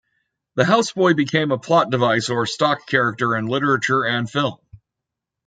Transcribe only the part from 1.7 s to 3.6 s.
device or stock character in